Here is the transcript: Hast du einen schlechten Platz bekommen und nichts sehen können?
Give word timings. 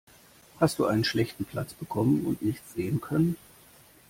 Hast 0.59 0.79
du 0.79 0.87
einen 0.87 1.03
schlechten 1.03 1.45
Platz 1.45 1.75
bekommen 1.75 2.25
und 2.25 2.41
nichts 2.41 2.73
sehen 2.73 3.01
können? 3.01 3.37